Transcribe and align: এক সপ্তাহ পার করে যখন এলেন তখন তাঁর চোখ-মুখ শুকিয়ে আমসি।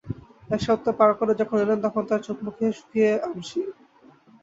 এক 0.49 0.61
সপ্তাহ 0.61 0.93
পার 0.99 1.11
করে 1.19 1.33
যখন 1.41 1.57
এলেন 1.59 1.79
তখন 1.85 2.03
তাঁর 2.09 2.25
চোখ-মুখ 2.27 2.55
শুকিয়ে 2.71 3.09
আমসি। 3.25 3.61